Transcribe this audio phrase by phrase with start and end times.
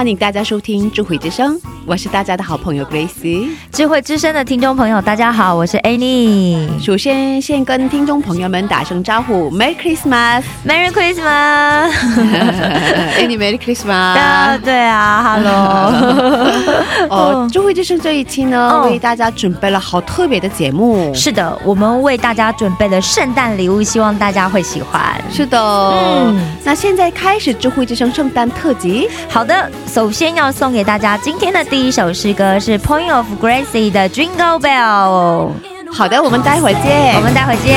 [0.00, 3.50] 欢迎大家收听智慧之声，我是大家的好朋友 Grace。
[3.70, 6.66] 智慧之声的听众朋友，大家好，我是 Annie。
[6.82, 13.92] 首先，先跟听众朋友们打声招呼，Merry Christmas！Merry Christmas，Annie，Merry Christmas！
[13.92, 15.92] 啊，对啊，Hello。
[17.44, 21.14] 哦，智慧之声这一期呢，哦为大家准备了好特别的节目。
[21.14, 25.22] 是的，我们为大家准备了圣诞礼物，希望大家会喜欢。
[25.30, 29.06] 是的，嗯那现在开始智慧之声圣诞特辑。
[29.28, 35.50] 好的，首先要送给大家今天的第一首诗歌是 Point of Gracie 的 Jingle Bell。
[35.92, 37.16] 好的，我们待会儿见。
[37.16, 37.76] 我们待会见。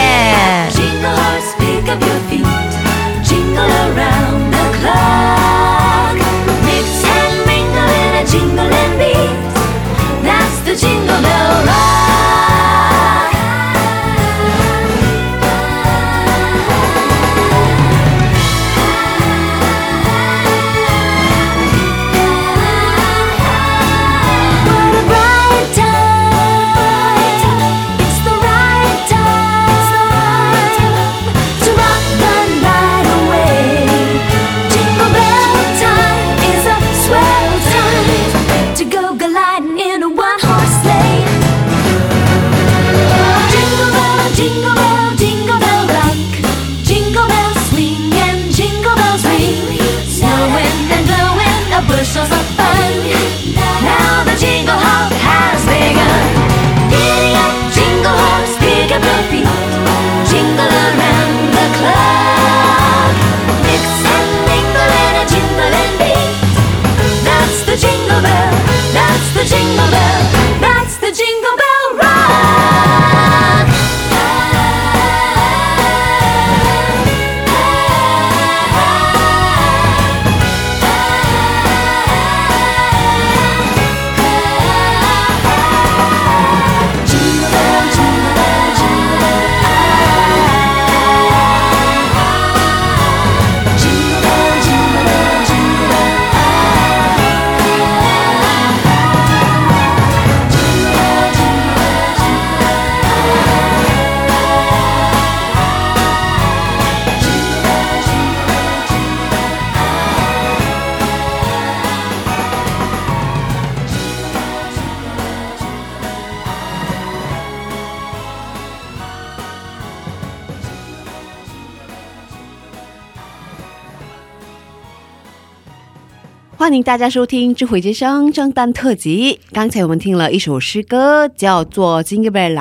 [126.73, 129.39] 欢迎大家收听智慧之声圣诞特辑。
[129.51, 132.55] 刚才我们听了一首诗歌，叫做《Jingle Bell》，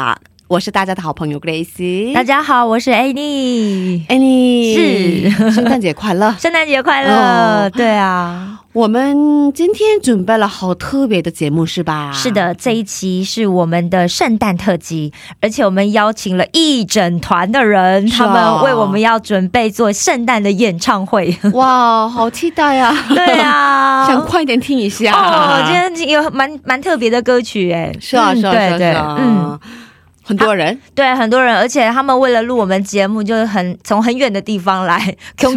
[0.53, 2.13] 我是大家的好朋友 Grace。
[2.13, 6.35] 大家好，我是 Annie，Annie 是圣诞节快乐！
[6.39, 7.09] 圣诞节快乐！
[7.65, 12.13] 哦对啊，我们今天准备了好特别的节目，是吧？
[12.13, 12.31] 是。
[12.31, 21.35] 的，这一期是我们的圣诞特辑，而且我们邀请了一整团的人，他们为我们要准备做圣诞的演唱会。
[21.55, 23.07] 哇，好期待呀、啊！
[23.09, 25.15] 对啊， 想快点听一下。
[25.15, 29.59] 哦，今天有蛮蛮特别的歌曲哎，是啊，嗯是啊，是啊，嗯，
[30.25, 34.97] 很多人，对，很多人，而且他们为了录我们节目，就是很从很远的地方来
[35.43, 35.51] o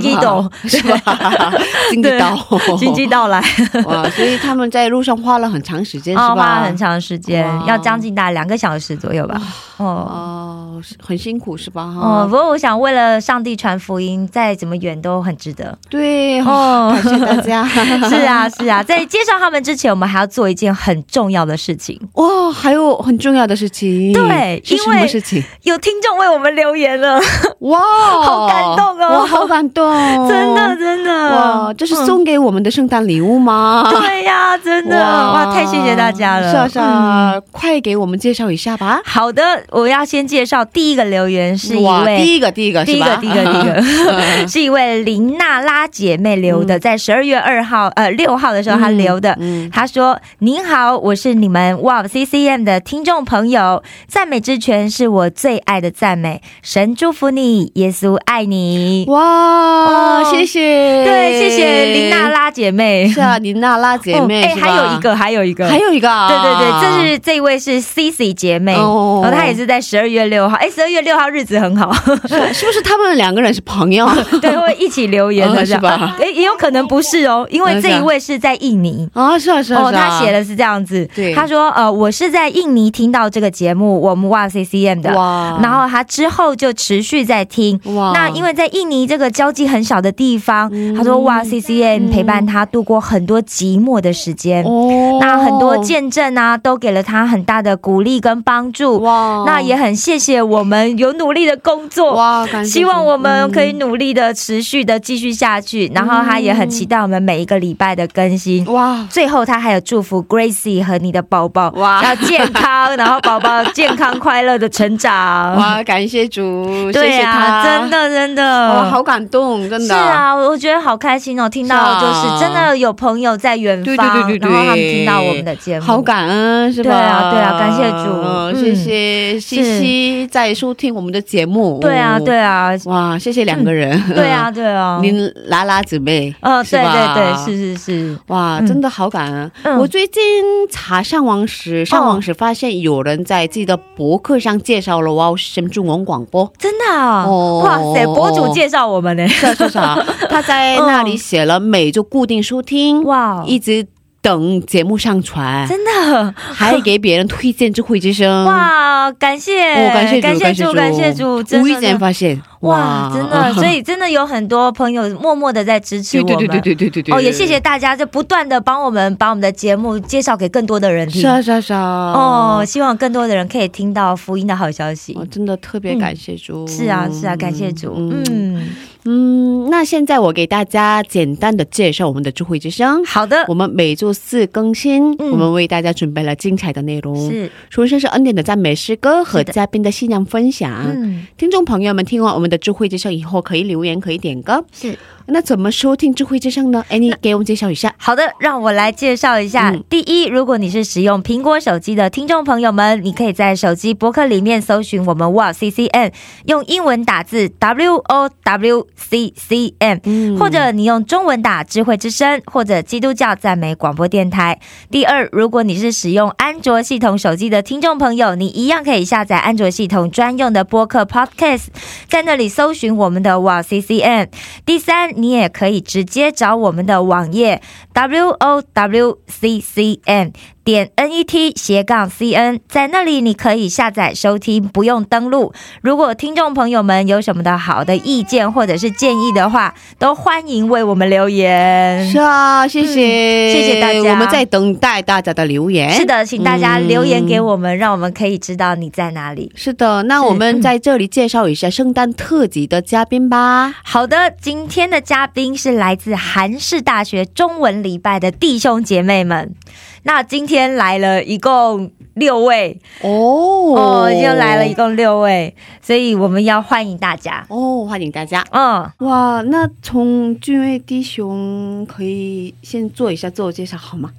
[0.67, 1.53] 是吧？
[1.89, 2.37] 经济到，
[2.77, 3.41] 经济到来，
[3.85, 4.09] 哇！
[4.09, 6.35] 所以他们在路上花了很长时间，是哦，吧？
[6.35, 9.41] 花了很长时间，要将近大概两个小时左右吧。
[9.77, 9.85] 哦。
[9.85, 11.83] 哦，很辛苦是吧？
[11.83, 15.77] 哦，不，过我想为了上帝传福音，再怎么远都很值得。
[15.89, 17.65] 对，哦哦，感谢大家。
[18.09, 21.99] 是啊，是啊，在介绍他们之前，我们还要做一件很重要的事情。
[22.13, 25.45] 哇，还有很重要的事情，对因为？
[25.63, 27.19] 有听众为我们留言了，
[27.59, 27.79] 哇，
[28.21, 29.91] 好感动哦哇，好感动，
[30.27, 33.89] 真的真的，哇，这是送给我们的圣诞礼物吗？
[33.91, 36.51] 对呀、真的哇，太谢谢大家了。
[36.51, 39.01] 是啊是啊，嗯快给我们介绍一下吧。
[39.05, 39.41] 好的，
[39.71, 43.81] 我要先介绍第一个留言是一，位第一个第一个第一个，第一个，第一个
[44.47, 49.35] 是一位林娜拉姐妹留的，在十二月二号呃六号的时候她留的。
[49.39, 59.03] 嗯她说：“您好，我是你们 Wow CCM 的听众朋友，赞美之泉是我最爱的赞美，神祝福你，耶稣爱你。
[59.07, 63.09] 哇，哦谢谢，对，谢谢林娜拉姐妹。
[63.09, 69.21] 是啊，林娜拉姐妹，哦哎、还有一，个，还有一个，还有一个啊，对对对，这是这一位是 Cici 姐妹，哦。
[69.23, 71.91] 然后她也是在十二月六号，哎，十二月六号日子很好，
[72.27, 74.07] 是是不是他们两个人是朋友？
[74.39, 76.15] 对，会一起留言的哦，是吧？
[76.19, 79.09] 哎，也有可能不是哦，因为这一位是在印尼。
[79.15, 81.33] 啊，是啊是啊，哦，他写的是这样子，对。
[81.33, 85.57] 他说，呃，我是在印尼听到这个节目，我们哇 CCM 的，哇。
[85.63, 87.79] 然后他之后就持续在听。
[87.95, 88.11] 哇。
[88.13, 94.61] 那因为在印尼这个交际很少的地方，他说哇 CCM 陪伴他度过很多寂寞的时间。
[94.65, 95.19] 哦。
[95.21, 98.99] 那很多见证啊，都给了他很大的鼓励跟帮助。
[98.99, 99.43] 哇。
[99.47, 102.13] 那也很谢谢我们有努力的工作。
[102.15, 103.79] 哇，希望我们可以嗯。
[103.79, 108.65] 努力的、持续的继续下去，然后他也很期待我们每一个礼拜的更新。
[108.65, 109.05] 哇。
[109.09, 112.03] 最后，他还有祝福 Gracie 和你的宝宝哇。
[112.03, 115.55] 要健康， 然后宝宝健康快乐的成长。
[115.55, 121.47] 哇，感谢主，谢谢对啊，他，真的真的，哇，好感动，真的是，啊，我觉得好开心哦！
[121.47, 126.89] 听到就是真的有朋友在远对方，对对对对，然后他们听到我们的节目，好感恩是吧？
[126.89, 139.51] 对啊对啊感谢主嗯谢谢西西在收听我们的节目，对啊，对啊，哇，谢谢两个人，对啊，对啊，您拉拉姊妹，哦，对对对，是是是，哇，嗯真的好感恩！
[139.61, 140.23] 嗯我最近
[140.71, 146.51] 查上网时，上网时发现有人在自己的博客上介绍了哇，深中文广播。
[146.57, 147.61] 真的啊，哦。
[147.63, 153.85] 哇塞，博主介绍我们呢，是啊是啊是啊，他在那里 写了每周固定收听，哇，一直
[154.25, 159.11] 等节目上传，真的 还给别人推荐智慧之声 哇！
[159.19, 161.63] 感谢，感谢主，感谢主，感谢主，真的。
[161.63, 167.15] 无意间发现哇，真的， 所以真的有很多朋友默默的在支持我们，对对对对对对对。
[167.15, 171.21] 哦，也谢谢大家，就不断的帮我们把我们的节目介绍给更多的人听。
[171.21, 171.79] 是啊是啊
[172.15, 175.13] 哦，希望更多的人可以听到福音的好消息。
[175.15, 178.69] 我真的特别感谢主，是啊是啊，感谢主，嗯。
[179.05, 183.05] 嗯，那现在我给大家简单的介绍我们的智慧之声。
[183.05, 190.85] 好的我，们每周四更新，嗯我们为大家准备了精彩的内容，是，首先是恩典的赞美诗歌和嘉宾的信仰分享。
[190.87, 194.65] 嗯，听众朋友们，听完我们的智慧之声以后，可以留言，可以点歌。
[194.71, 194.97] 是。
[195.27, 196.85] 那怎么收听智慧之声呢？
[196.89, 197.93] 哎，你给我们介绍一下。
[197.97, 199.71] 好的，让我来介绍一下。
[199.71, 206.11] 嗯第一，如果你是使用苹果手机的听众朋友们，你可以在手机博客里面搜寻我们 Wow C C N，
[206.45, 214.59] 用英文打字 W O W C C N，、嗯或者你用中文打智慧之声或者基督教赞美广播电台。
[214.89, 221.67] 第二，如果你是使用安卓系统手机的听众朋友，你一样可以下载安卓系统专用的播客 Podcast，
[222.09, 224.29] 在那里搜寻我们的 Wow C C N。
[224.65, 227.61] 第三，你也可以直接找我们的网页
[227.95, 230.33] w o w c c n
[230.65, 235.53] 点 n e t 斜杠 c n，在那里你可以下载收听，不用登录。
[235.81, 242.09] 如果听众朋友们有什么的好的意见或者是建议的话，都欢迎为我们留言。
[242.09, 245.91] 是啊，谢谢、嗯谢谢大家我们在等待大家的留言。
[245.91, 249.51] 是的，请大家留言给嗯我们，让我们可以知道你在哪里。
[249.55, 253.75] 是的，那我们在这里介绍一下圣诞特辑的嘉宾吧。
[253.83, 259.53] 好的，今天的嘉宾是来自韩式大学中文礼拜的弟兄姐妹们。
[260.01, 267.45] 那今天来了一共六位哦哦，又来了一共六位，所以我们要欢迎大家。
[267.49, 268.43] 哦，欢迎大家。
[268.49, 274.11] 嗯，哇，那从俊伟弟兄可以先做一下自我介绍好吗？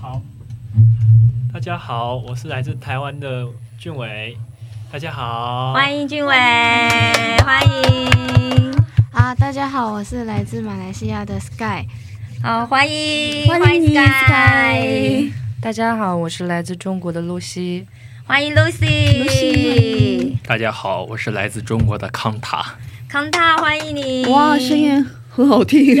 [0.00, 0.20] 好，
[1.52, 3.46] 大家好，我是来自台湾的
[3.78, 4.36] 俊伟。
[4.92, 6.34] 大家好，欢迎俊伟，
[7.44, 8.72] 欢迎，
[9.12, 11.86] 啊，大家好，我是来自马来西亚的 Sky。
[12.42, 15.30] 好，欢迎，欢迎你 Sky，
[15.60, 17.86] 大家好，我是来自中国的露西。
[18.26, 22.64] 欢迎 Lucy，大家好，我是来自中国的康塔。
[23.10, 24.24] 康塔，欢迎你。
[24.26, 25.94] 哇，声音很好听。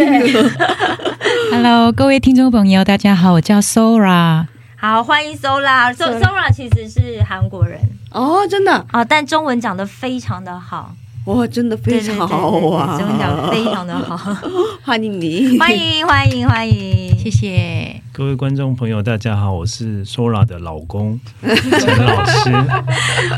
[1.52, 4.46] Hello，各位听众朋友，大家好，我叫 Sora。
[4.76, 5.92] 好，欢迎 Sola。
[5.92, 7.78] So Sola Sola 其实是韩国人
[8.12, 10.96] 哦，真的，哦，但中文讲的非常的好，
[11.26, 12.96] 哇，真的非常好啊！
[12.98, 14.36] 对对对对中文讲非常的好，
[14.82, 17.94] 欢迎你，欢迎欢迎欢迎，谢谢。
[18.12, 22.50] 各位观众朋友，大家好，我是 Sora 的老公 陈老师。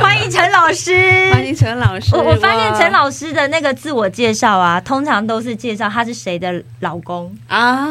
[0.00, 2.14] 欢迎陈老师，欢迎陈老师。
[2.14, 7.36] 我我发现陈老师的那个自我介绍啊，通常都是介绍他是谁的老公。
[7.48, 7.86] 啊，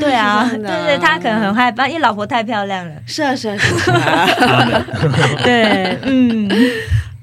[0.00, 2.94] 对啊，对对，他可能很害怕，因为老婆太漂亮了。
[3.06, 4.86] 是啊是啊是啊
[5.42, 6.50] 对，嗯，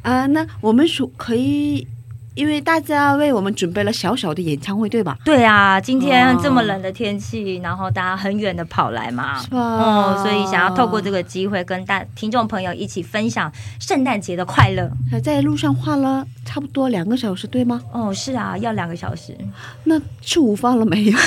[0.01, 1.87] 啊，那我们说可以，
[2.35, 5.17] 因为大家为我们准备了小小的演唱会，对吧？
[5.23, 14.89] 对啊，今天哦这么冷的天气，然后大家很远的跑来嘛，是吧哦，所以想要透过这个机会跟大听众朋友一起分享圣诞节的快乐。
[15.11, 17.79] 呃在路上花了差不多两个小时，对吗？
[17.91, 19.37] 哦，是啊，要两个小时，
[19.85, 21.17] 那吃午饭了没有？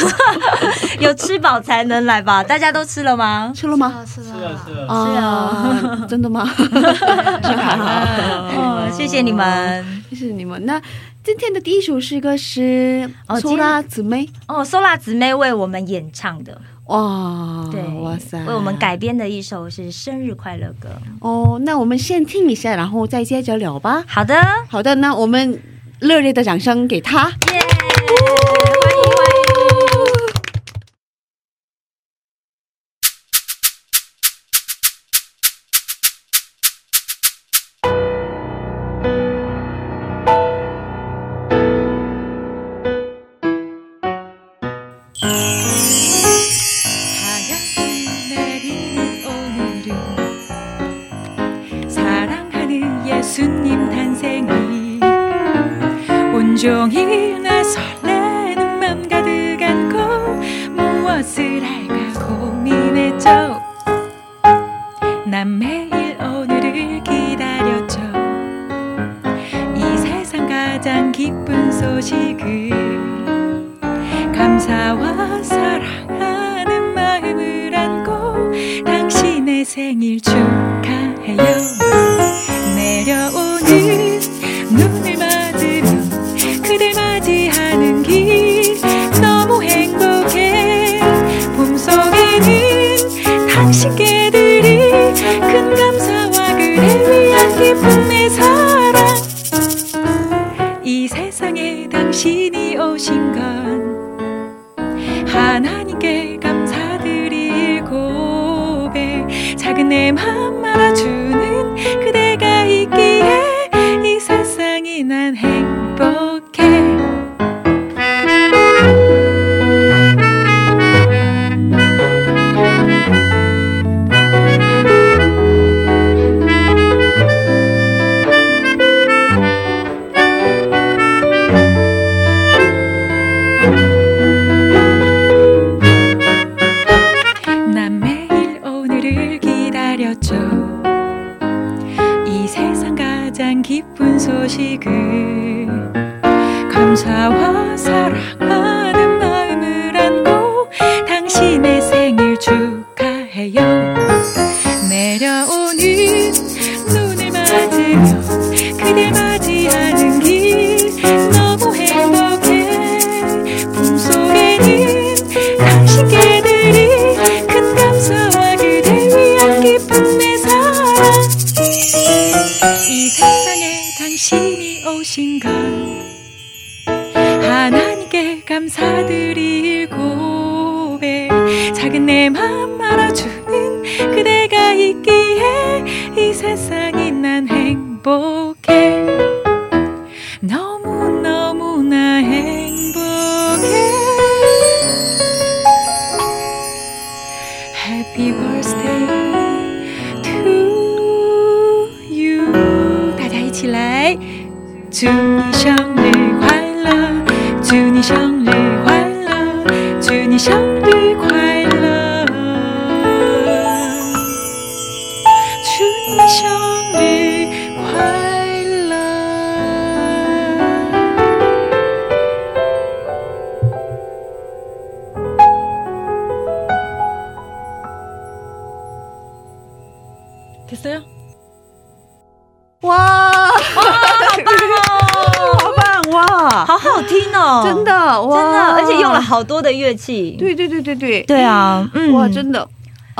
[1.01, 2.43] 有吃饱才能来吧？
[2.43, 3.53] 大家都吃了吗？
[3.55, 4.05] 吃了吗？
[4.07, 6.51] 是是了是了，啊，真的吗？
[8.57, 10.03] 哦，谢谢你们。
[10.11, 10.65] 谢谢你们。
[10.65, 10.81] 那
[11.27, 14.29] 今天的第一首诗歌是哦苏拉姊妹。
[14.47, 20.89] 哦，Sola 姊妹为我们演唱的，哇，对，哇塞，为我们改编的一首是生日快乐歌。
[21.19, 21.59] 哦。
[21.65, 24.05] 那我们先听一下，然后再接着聊吧。
[24.07, 25.61] 好的，好的，那我们
[25.99, 27.29] 热烈的掌声给他。
[27.53, 27.61] 耶，
[53.39, 54.99] 예수님 탄생이
[56.35, 57.46] 온종일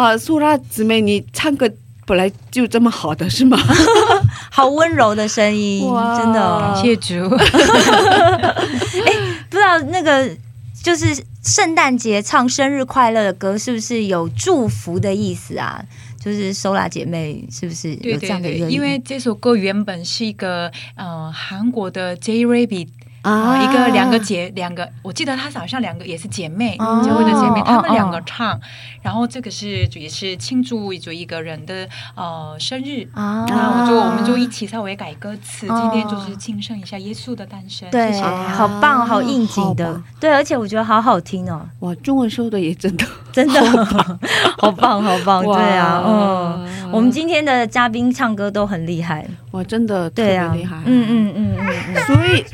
[0.07, 1.69] 呃，苏拉姊妹，你唱歌
[2.07, 3.59] 本来就这么好的是吗？
[4.53, 6.81] 好温柔的声音，哇真的哦。
[6.81, 7.15] 谢主。
[9.05, 9.13] 哎
[9.51, 10.31] 不知道那个
[10.81, 11.07] 就是
[11.43, 15.85] 圣诞节唱生日快乐的歌，是不是有祝福的意思啊？
[16.21, 18.71] 就是收拉姐妹是不是有这样的一个？
[18.71, 22.89] 因为这首歌原本是一个呃韩国的 J Rabbit
[23.27, 27.01] 啊啊，一个两个姐两个，我记得她好像两个也是姐妹，哦。
[27.03, 28.23] 结婚的姐妹，哦她们两个哦。
[28.25, 28.61] 唱，
[29.03, 33.07] 然后这个是也是庆祝就一个人的呃生日。
[33.15, 33.45] 啊。
[33.49, 35.77] 那我就我们就一起稍微改歌词，哦。
[35.81, 37.91] 今天就是庆生一下耶稣的诞生。
[37.91, 38.23] 对，谢谢。
[38.23, 43.61] 好棒，好应景的，对，而且我觉得好好听哦，哇，中文说的也真的真的，
[44.59, 50.77] 好棒，好棒，对啊，嗯，我们今天的嘉宾唱歌都很厉害，哇，真的对啊，厉害。
[50.85, 52.45] 嗯嗯嗯嗯嗯，所以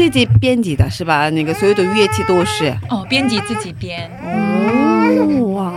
[0.00, 1.28] 自己编辑的是吧？
[1.28, 2.74] 那个所有的乐器都是。
[2.88, 4.10] 哦，编辑自己编。
[4.24, 5.72] 哦哇，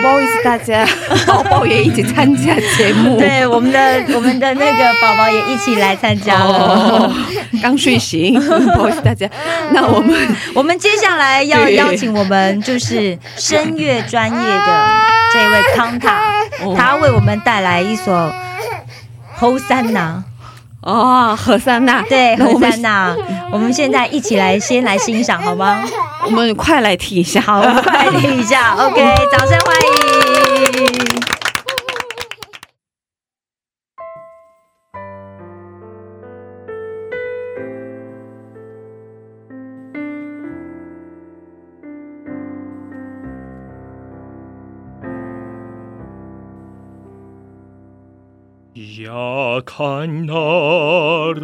[0.00, 0.86] 不好意思，大家
[1.28, 3.18] 宝宝也一起参加节目。
[3.18, 6.54] 对，我们的我们的那个 宝宝也一起来参加了。
[6.54, 7.12] 哦，
[7.62, 9.28] 刚睡醒，不好意思大家。
[9.72, 10.16] 那我们
[10.56, 14.88] 我们接下来要邀请我们就是声乐专业的
[15.34, 16.22] 这位康塔，
[16.64, 18.10] 哦他为我们带来一首
[19.34, 20.24] 《后三呐
[20.84, 23.16] 哦，何塞娜，》，对，那我们后三呐，
[23.50, 25.82] 我们现在一起来先来欣赏好吗？
[26.26, 27.40] 我们快来听一下。
[27.40, 31.43] 好，我们快听一下， OK，掌声欢迎。
[49.02, 51.34] 약한 나로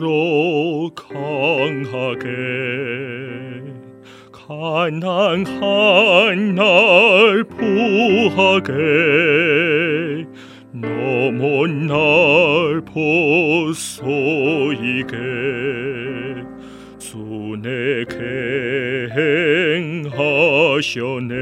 [0.95, 2.29] 강하게.
[4.31, 5.49] 가난한
[6.55, 8.73] 날 부하게.
[10.73, 13.91] 넘은 날 보소이게.
[16.99, 17.19] 주
[17.61, 18.15] 내게
[19.97, 21.35] 행하셨네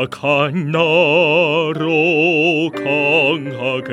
[0.00, 3.92] 약한 나로 강하게.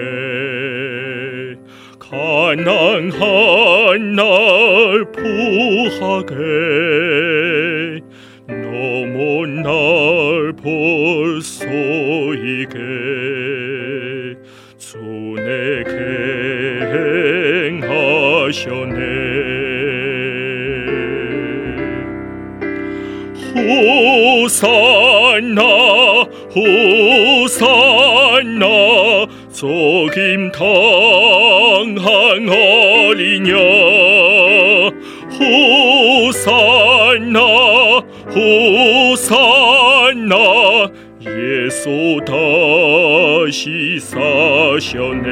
[2.00, 3.12] 가난한
[4.16, 4.26] 날
[5.12, 6.34] 부하게.
[8.48, 12.78] 넘은 날 볼 소이게.
[14.78, 14.98] 주
[15.36, 15.92] 내게
[17.82, 18.98] 행하셨네.
[24.54, 25.77] 호산나
[27.38, 28.66] 호산나
[29.52, 33.54] 속임 당한 어리냐?
[36.18, 37.40] 호산나
[38.34, 40.34] 호산나
[41.22, 45.30] 예수 다시 사셨네.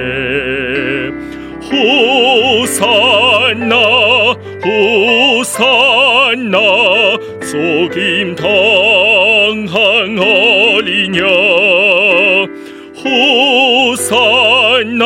[2.51, 3.75] 호산나
[5.33, 6.59] 호산나
[7.41, 10.54] 속임 당한 어리냐
[13.95, 15.05] 호산나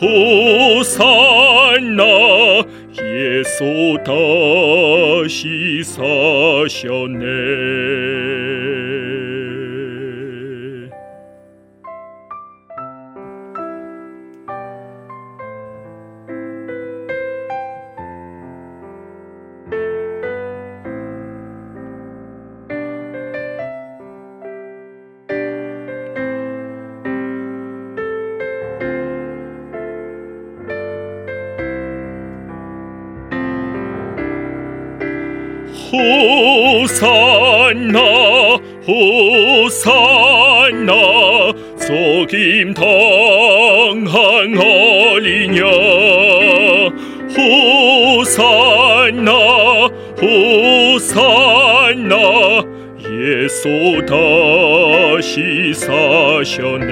[0.00, 1.04] 호산나
[3.00, 7.26] 예수 다시 사셨네
[37.02, 37.98] 호산나
[38.86, 39.72] 호산나
[41.76, 45.64] 속임 당한 어리냐?
[48.16, 49.32] 호산나
[50.22, 52.14] 호산나
[53.10, 53.66] 예수
[54.06, 56.86] 다시 사셨네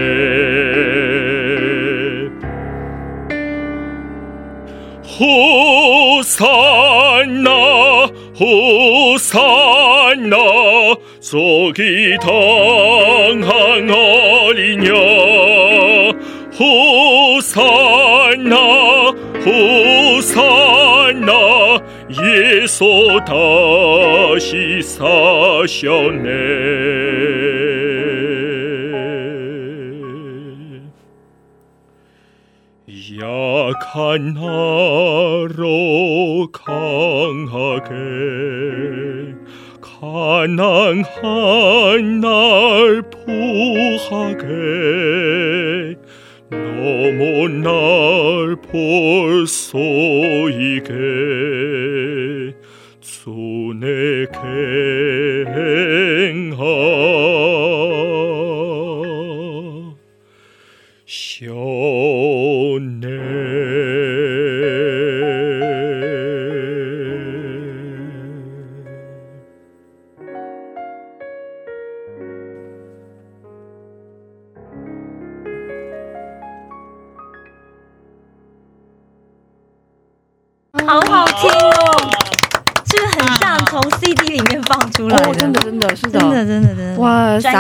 [7.20, 7.50] 호산나
[8.40, 10.36] 호산나
[11.20, 14.94] 속이 당한 어리냐
[16.58, 18.56] 호산나
[19.44, 21.32] 호산나
[22.10, 26.30] 예수 다시 사셨네
[33.20, 35.58] 약한 나로
[36.52, 37.94] 강하게
[39.82, 41.04] 하난
[42.22, 44.46] 날 보하게
[46.48, 49.78] 너무 날 벌써
[50.48, 50.90] 이게
[53.02, 55.19] 손에 갱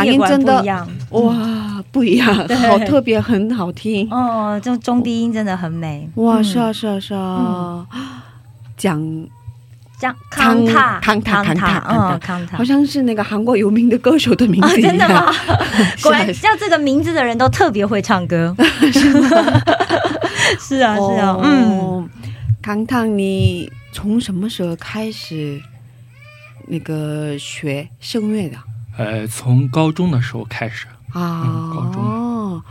[0.00, 0.88] 嗓专业果然音真的不一样。
[1.10, 2.34] 哇不一样，
[2.68, 4.08] 好特别，很好听。
[4.10, 6.08] 哦，这中低音真的很美。
[6.16, 7.86] 哇，嗯是啊是啊是啊，
[8.76, 9.00] 讲
[9.98, 11.54] 讲康塔康塔康
[12.46, 12.64] 塔好。
[12.64, 14.80] 像是那个韩国有名的歌手的名啊，字。
[14.80, 15.32] 真的吗？
[16.02, 18.54] 果然叫这个名字的人都特别会唱歌。
[20.58, 22.08] 是啊，是啊，嗯，哦，
[22.62, 25.60] 康康，你从什么时候开始
[26.66, 28.56] 那个学声乐的
[28.96, 31.42] 呃，从高中的时候开始，啊？
[31.44, 32.62] 嗯高中哦，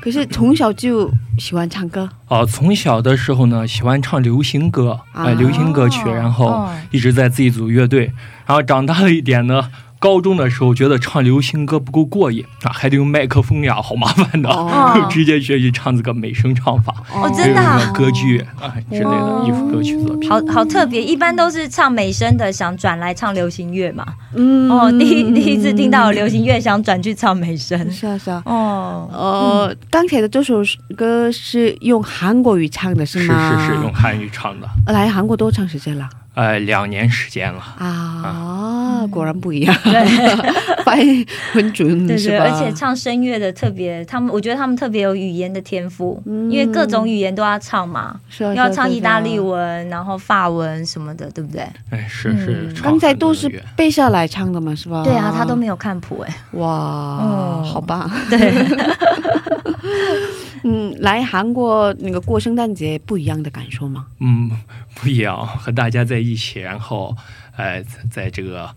[0.00, 8.12] 可是从小就喜欢唱歌哦、从小的时候呢，喜欢唱流行歌，呃，啊流行歌曲，然后哦一直在自己组乐队。
[8.46, 20.28] 然后长大了一点呢，高中的时候觉得唱流行歌不够过瘾啊，还得用麦克风呀，好麻烦的，哦 直接学习唱这个美声唱法，哦真的歌剧啊之类的哦艺术歌曲作品。
[20.30, 24.06] 好好特别，一般都是唱美声的，想转来唱流行乐嘛。
[24.34, 27.90] 嗯哦，第一第一次听到流行乐，想转去唱美声。
[27.90, 28.42] 是啊是啊。
[28.44, 30.56] 哦，呃，刚才的这首
[30.96, 33.66] 歌是用韩国语唱的是吗是？
[33.66, 36.08] 是是，用韩语唱的，来韩国多长时间了？
[36.36, 37.60] 呃，两年时间了。
[37.78, 40.04] 啊，果然不一样，对
[40.84, 42.44] 发音很准，对对，是吧？
[42.44, 49.36] 而且唱声乐的特别，他们我觉得他们特别有语言的天赋，嗯因为各种语言都要唱嘛，是啊要唱意大利。
[49.38, 51.62] 文，然后法文什么的，对不对？
[51.90, 55.02] 哎，是是刚才都是背下来唱的嘛，是吧？
[55.04, 56.34] 对啊，他都没有看谱哎。
[56.52, 58.10] 哇，哦好吧。
[58.28, 58.38] 对，
[60.68, 64.06] 嗯，来韩国那个过圣诞节不一样的感受吗？
[64.18, 64.50] 嗯，
[64.96, 67.16] 不一样，和大家在一起，然后，
[67.56, 68.68] 呃，在在这个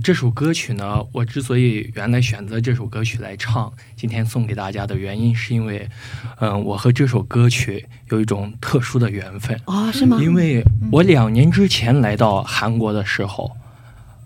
[0.00, 5.88] 这首歌曲呢，我之所以原来选择这首歌曲来唱，今天送给大家的原因，是因为，
[6.38, 10.20] 嗯、我和这首歌曲有一种特殊的缘分，哦，是吗？
[10.22, 13.50] 因为我两年之前来到韩国的时候，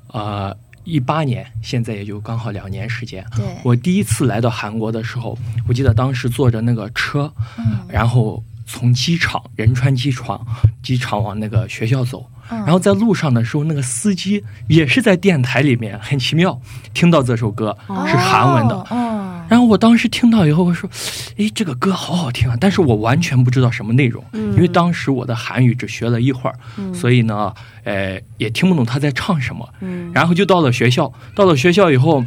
[0.09, 0.55] 呃，
[0.89, 3.23] 一八年，现在也就刚好两年时间。
[3.37, 7.87] 对，我第一次来到韩国的时候，我记得当时坐着那个车，嗯。
[7.87, 10.45] 然后从机场仁川机场
[10.83, 16.61] 机场往那个学校走，嗯然后在路上的时候，那个司机也是在电台里面，很奇妙，
[16.95, 18.75] 听到这首歌是韩文的。
[18.91, 20.89] 哦，然后我当时听到以后，我说
[21.37, 26.55] ：“诶，这个歌好好听啊！”但是我完全不知道什么内容，嗯因为当时我的韩语只学了一会儿，
[26.95, 27.53] 所以呢，
[27.85, 29.69] 呃，也听不懂他在唱什么。
[29.81, 32.25] 嗯然后就到了学校，到了学校以后，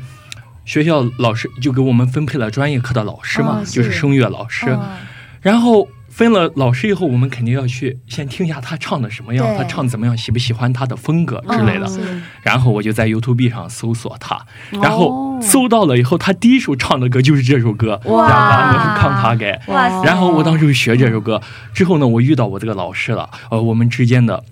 [0.66, 4.70] 学校老师就给我们分配了专业课的老师嘛，哦是就是声乐老师。
[4.70, 4.86] 哦
[5.42, 11.86] 然后分了老师以后，我们肯定要去先听一下他唱的什么样，他唱怎么样，喜不喜欢他的风格之类的。
[11.88, 11.98] 哦
[12.44, 14.36] 然后我就在 YouTube 上搜索他，
[14.72, 18.00] 哦然后搜到了以后，他第一首唱的歌就是这首歌。
[20.04, 21.42] 然后我当时就学这首歌，
[21.74, 24.44] 之后呢，我遇到我这个老师了，呃，我们之间的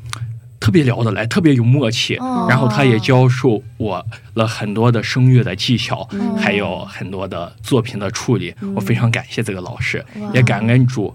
[0.60, 2.16] 特别聊得来，特别有默契。
[2.18, 8.54] 哦然后他也教授我了很多的声乐的技巧，嗯还有很多的作品的处理。
[8.76, 11.14] 我非常感谢这个老师，也感恩主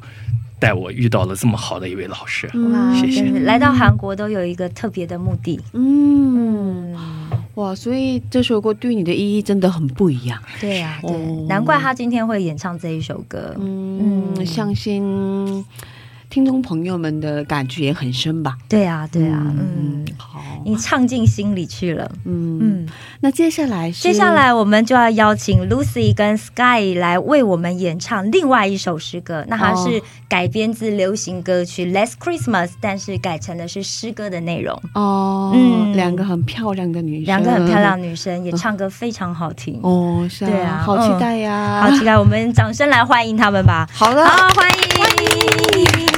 [0.59, 2.47] 带我遇到了这么好的一位老师。
[2.73, 5.61] 哇，谢谢来到韩国都有一个特别的目的。
[5.73, 6.99] 嗯，嗯，
[7.57, 10.41] 哇，所以这首歌对你的意义真的很不一样。
[10.61, 13.55] 对呀、对，哦难怪他今天会演唱这一首歌。
[13.59, 15.65] 嗯，嗯相信
[16.35, 18.57] 听众朋友们的感觉也很深吧？
[18.69, 22.11] 对啊，对啊，嗯，好，你唱进心里去了。
[22.25, 22.89] 嗯嗯，
[23.21, 29.45] 那接下来是接下来我们就要邀请 Lucy 跟 Sky 来为我们演唱另外一首诗歌。
[29.47, 34.77] 那它是改编自流行歌曲《Last Christmas》，但是改成的是诗歌的内容。
[34.95, 39.79] 哦，嗯两个很漂亮的女生，两个很漂亮的女生也唱歌非常好听。
[39.85, 43.89] 哦，是啊，对啊好期待呀、好期待，我们掌声来欢迎他们吧！
[43.93, 44.75] 好的，好，欢迎。
[44.75, 46.14] Last Christmas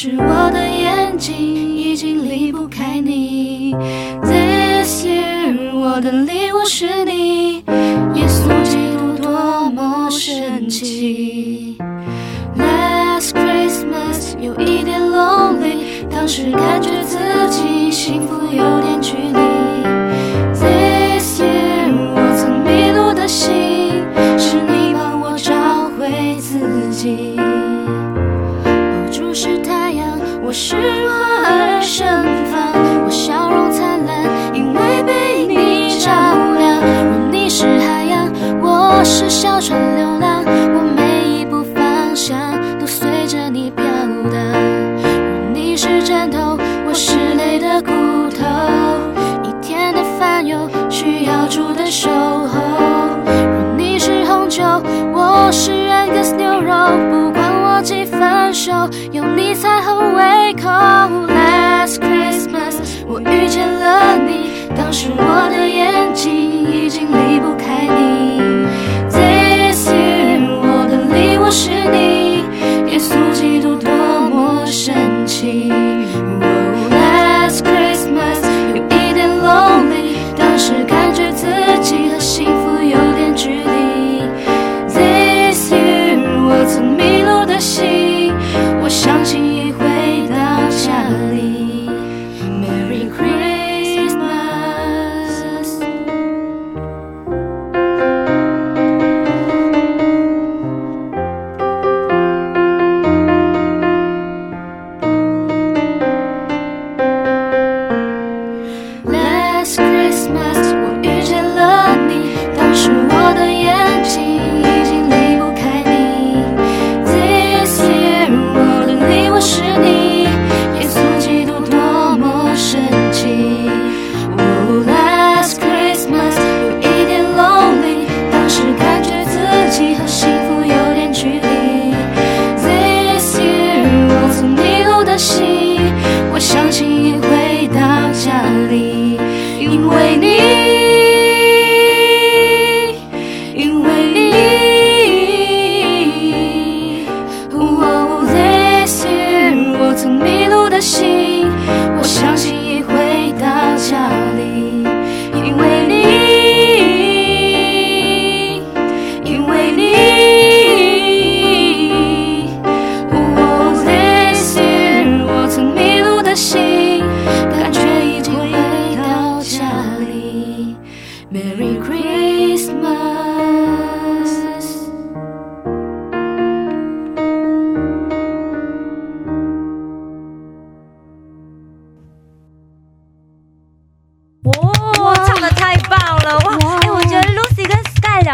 [0.00, 1.36] 是我的眼睛
[1.76, 3.74] 已经离不开你。
[4.22, 7.54] This year，我的礼物是你，
[8.14, 11.76] 耶稣基督多么神奇。
[12.56, 16.97] Last Christmas 有一点 lonely，当时感觉
[59.12, 60.68] 有你才合胃口。
[60.68, 62.76] Last Christmas，
[63.06, 66.30] 我遇见了你，当时我的眼睛
[66.70, 67.08] 已经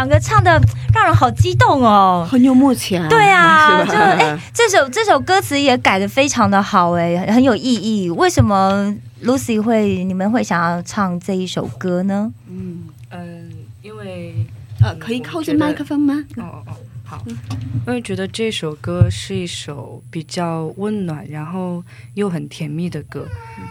[0.05, 0.61] 两个唱的
[0.93, 2.27] 让人好激动哦。
[2.29, 3.07] 很有默契啊。
[3.09, 8.09] 对啊，是就吧哎，这首这首歌词也改的非常的好，哎，很有意义。
[8.11, 12.31] 为什么 Lucy 会你们会想要唱这一首歌呢？
[12.47, 14.45] 嗯嗯，因为
[14.79, 16.23] 呃，可以靠近麦克风吗？
[16.37, 17.23] 哦哦哦，好，
[17.87, 23.25] 因为觉得这首歌是一首比较温暖，然后又很甜蜜的歌。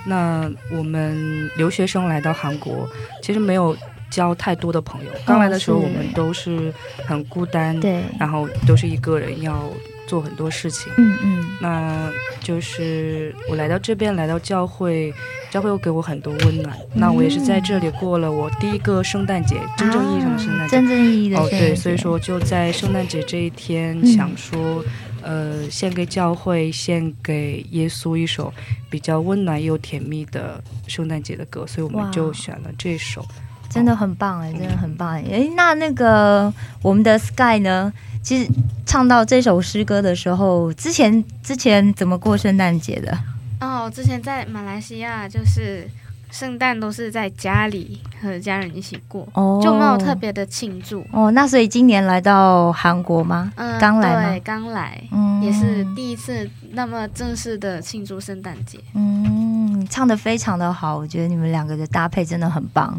[0.06, 2.88] 那我们留学生来到韩国，
[3.22, 3.76] 其实没有
[4.10, 5.10] 交太多的朋友。
[5.24, 6.72] 刚来的时候，我们都是
[7.06, 9.70] 很孤单，对，然后都是一个人要
[10.06, 10.92] 做很多事情。
[10.96, 15.12] 嗯嗯，那就是我来到这边，来到教会，
[15.50, 16.76] 教会又给我很多温暖。
[16.92, 20.76] 那我也是在这里过了我第一个圣诞节，真正意义上的圣诞节。
[20.76, 24.84] 真正意义的哦，对，所以说就在圣诞节这一天，嗯想说，
[25.22, 28.52] 呃，献给教会，献给耶稣一首
[28.90, 33.24] 比较温暖又甜蜜的圣诞节的歌，所以我们就选了这首。
[33.68, 35.24] 真的很棒哎，真的很棒哎。
[35.30, 37.92] 哎，那那个我们的 Sky 呢？
[38.22, 38.50] 其实
[38.86, 43.18] 唱到这首诗歌的时候，之前之前怎么过圣诞节的？
[43.60, 45.86] 哦，之前在马来西亚就是
[46.30, 51.04] 圣诞都是在家里和家人一起过，哦就没有特别的庆祝。
[51.12, 53.52] 哦，那所以今年来到韩国吗？
[53.56, 58.78] 嗯，刚来吗对，刚来，嗯也是第一次那么正式的庆祝圣诞节。
[58.94, 62.98] 嗯，唱的非常的好，我觉得你们两个的搭配真的很棒。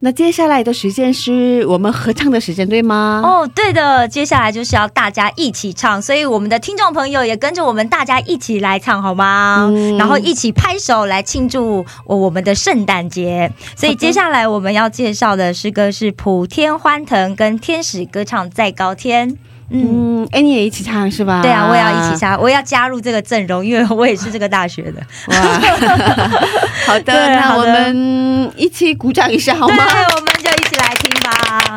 [0.00, 3.20] 那接下来的时间是我们合唱的时间，对吗？
[3.24, 9.66] 哦，对的，接下来就是要大家一起唱，所以我们的听众朋友也跟着我们大家一起来唱好吗？
[9.68, 13.50] 嗯然后一起拍手来庆祝我我们的圣诞节。
[13.74, 19.36] 所以接下来我们要介绍的诗歌是普天欢腾跟天使歌唱在高天。
[19.70, 20.22] 嗯。
[20.22, 21.42] 嗯，哎，你也一起唱是吧？
[21.42, 22.16] 对啊，我也要一起。
[22.18, 25.00] 唱，我也要加入这个阵容，因为我也是这个大学的。
[25.28, 25.36] 哇，
[26.86, 30.06] 好的，那我们一起鼓掌一下好吗对，吗？
[30.16, 31.76] 我们就一起来听吧。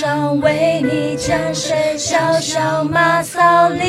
[0.00, 3.82] 上为你降生小小马槽里。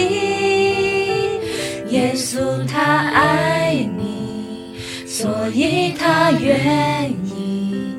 [1.90, 2.82] 耶稣他
[3.14, 4.74] 爱你，
[5.06, 7.94] 所以他愿意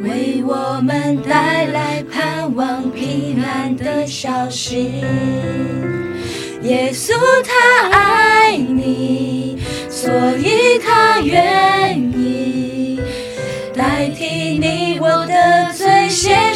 [0.00, 5.04] 为我们带来盼望平安的消息。
[6.62, 7.12] 耶稣
[7.44, 9.58] 他爱你，
[9.90, 12.69] 所以他愿意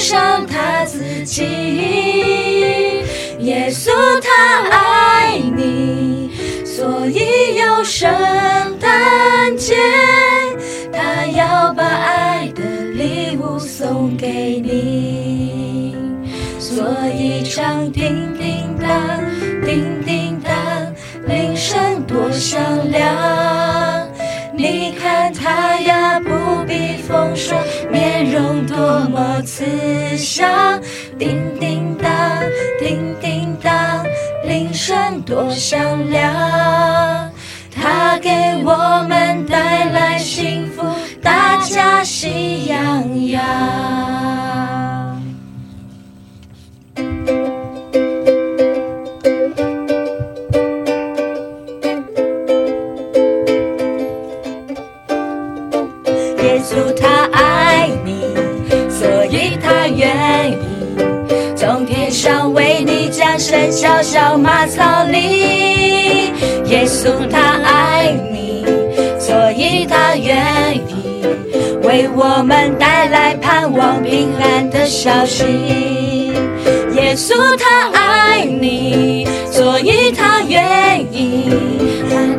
[0.04, 1.42] 上他自己。
[3.38, 3.90] 耶稣
[4.20, 6.30] 他爱你，
[6.62, 8.12] 所以有圣
[8.78, 9.74] 诞节，
[10.92, 12.62] 他要把爱的
[12.92, 15.96] 礼物送给你。
[16.58, 16.84] 所
[17.16, 19.18] 以唱叮叮当，
[19.64, 20.54] 叮叮当，
[21.26, 24.06] 铃声多响亮。
[24.54, 25.80] 你看他
[27.06, 27.60] 风霜，
[27.90, 29.64] 面容多么慈
[30.16, 30.80] 祥。
[31.18, 32.10] 叮叮当，
[32.78, 34.04] 叮叮当，
[34.44, 37.30] 铃声多响亮。
[37.70, 38.30] 他给
[38.64, 40.82] 我们带来幸福，
[41.22, 43.40] 大家喜洋洋。
[63.34, 66.32] 你降生小小马槽里。
[66.66, 68.64] 耶稣他爱你，
[69.18, 71.26] 所以他愿意
[71.82, 76.32] 为我们带来盼望平安的消息。
[76.92, 81.50] 耶稣他爱你，所以他愿意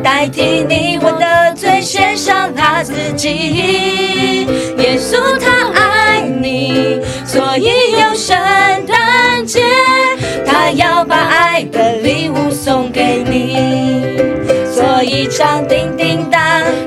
[0.02, 4.46] 代替你我的罪，献上他自己。
[4.78, 8.34] 耶稣他爱你，所以有圣
[15.06, 16.40] 所以唱叮叮当，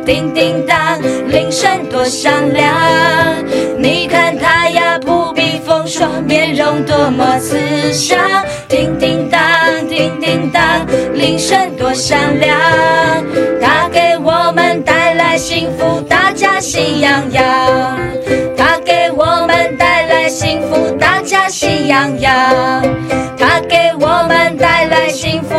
[0.06, 2.76] 叮叮当，铃声多响亮。
[3.78, 7.58] 你看他呀，不必风霜，面容多么慈
[7.94, 8.20] 祥。
[8.68, 9.42] 叮叮当，
[9.88, 12.60] 叮叮当，铃声多响亮。
[13.62, 17.98] 他给我们带来幸福，大家喜洋洋。
[18.58, 22.34] 他给我们带来幸福，大家喜洋洋。
[23.38, 25.56] 他给我们带来幸福，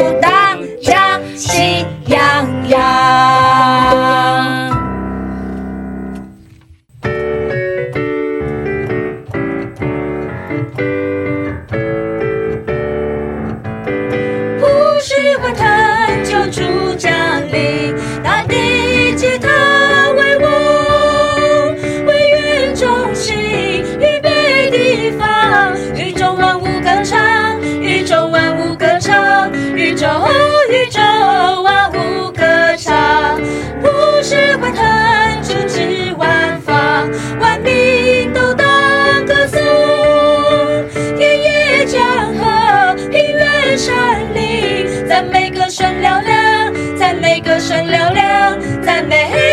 [47.40, 49.49] 歌声嘹亮，赞美。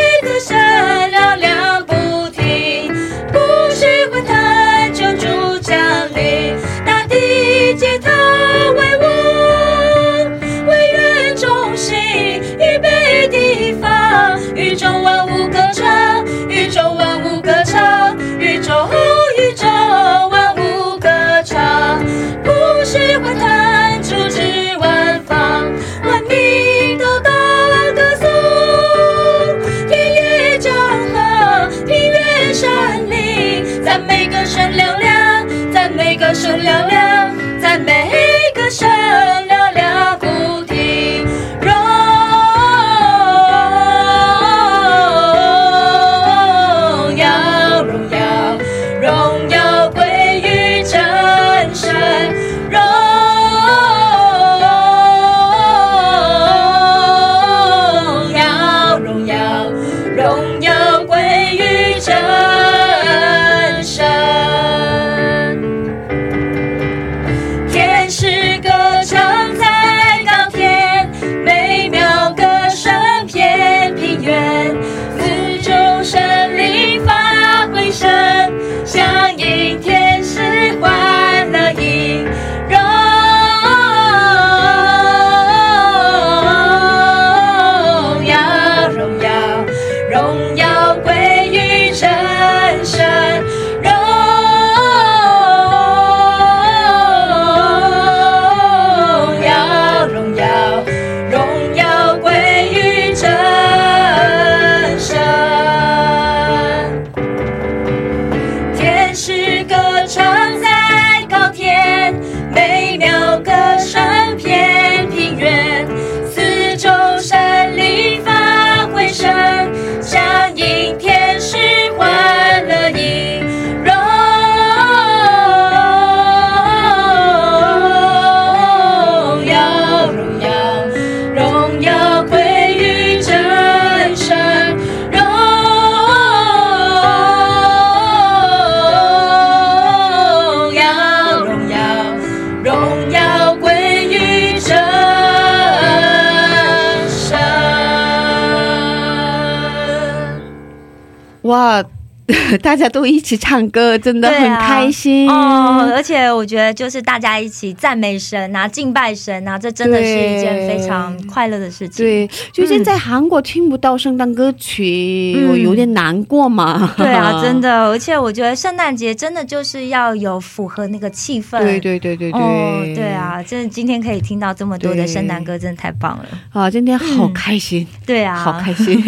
[152.64, 162.06] 大家都一起唱歌，真的很开心哦，而且我觉得就是大家一起赞美神啊、敬拜神啊，这真的是一件非常快乐的事情。
[162.06, 166.94] 对，就是在韩国听不到圣诞歌曲，嗯我有点难过嘛。
[166.96, 167.58] 对啊， 真。
[167.58, 171.58] 的，而且我觉得圣诞节真的就是要有符合那个气氛。
[171.58, 176.26] 对对对对对，哦，对啊，真的今天可以听到这么多的圣诞歌，真的太棒了。
[176.54, 179.04] 啊，今天好开心，对啊，好开心。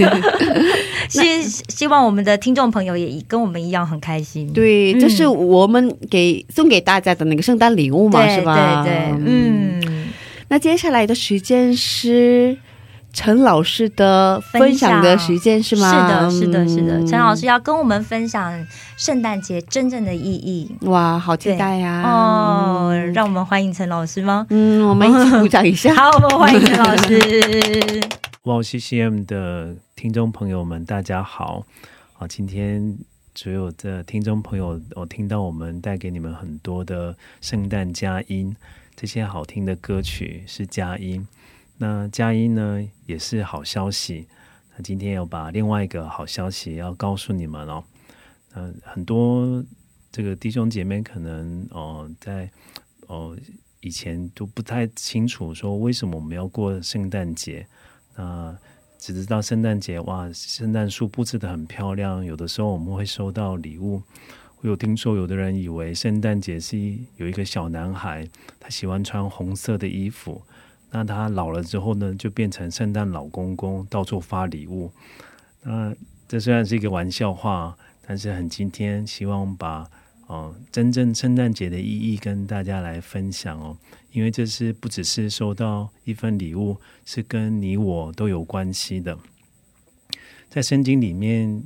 [1.10, 4.52] 希希望我们的听众朋友也跟我们一样很开心。
[4.52, 8.84] 对，嗯这是我们给送给大家的那个圣诞礼物嘛，对是吧？
[8.84, 10.08] 对对，嗯，
[10.50, 12.58] 那接下来的时间是
[13.14, 16.30] 陈老师的分享的时间是吗？
[16.30, 16.98] 是的，是的，是的。
[17.00, 18.66] 嗯陈老师要跟我们分享
[18.98, 20.76] 圣诞节真正的意义。
[20.82, 24.46] 哇，好期待呀、哦，让我们欢迎陈老师吗？
[24.50, 25.94] 嗯，我们一起鼓掌一下。
[25.96, 28.02] 好，我们欢迎陈老师。
[28.44, 31.64] 哇，CCM 的听众朋友们，大家好！
[32.18, 32.98] 啊，今天
[33.36, 38.54] 所有的听众朋友，我听到我们带给你们很多的圣诞佳音，
[38.96, 41.26] 这些好听的歌曲是佳音。
[41.78, 44.28] 那佳音呢，也是好消息。
[44.76, 47.84] 那今天要把另外一个好消息要告诉你们哦。
[48.56, 49.64] 嗯、很多
[50.12, 52.52] 这个弟兄姐妹可能哦、在
[53.08, 53.38] 哦、
[53.80, 57.66] 以前都不太清楚说为什么我们要过圣诞节。
[58.18, 58.58] 那
[59.00, 64.02] 只知道圣诞节哇，圣诞树布置的很漂亮，有的时候我们会收到礼物。
[64.60, 66.78] 我有听说，有的人以为圣诞节是
[67.16, 68.28] 有一个小男孩，
[68.60, 70.42] 他喜欢穿红色的衣服，
[70.92, 74.92] 那他老了之后呢，就变成圣诞老公公，到处发礼物。
[75.64, 75.96] 那
[76.28, 79.90] 这虽然是一个玩笑话，但是很今天希望把
[80.28, 83.76] 哦、真正圣诞节的意义跟大家来分享哦，
[84.12, 89.18] 因为这是不只是收到一份礼物，是跟你我都有关系的。
[90.50, 91.64] 在圣经里面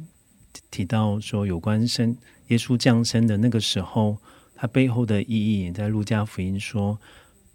[0.70, 2.18] 提到说，有关生
[2.48, 4.18] 耶稣降生的那个时候，
[4.56, 5.28] 它背后的意
[5.62, 7.00] 义，在路加福音说，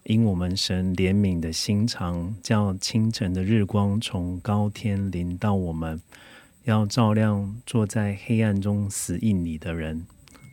[0.05, 6.01] 因我们神怜悯的心肠，叫清晨的日光从高天临到我们，
[6.65, 10.07] 要照亮坐在黑暗中死印里的人，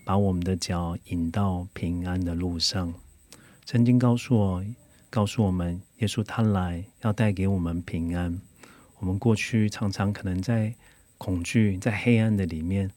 [0.03, 2.93] 把我们的脚引到平安的路上。
[3.65, 4.63] 曾经告诉我，
[5.09, 8.39] 告诉我们，耶稣他来要带给我们平安。
[8.99, 10.75] 我们过去常常可能在
[11.17, 12.91] 恐惧、在黑暗的里面，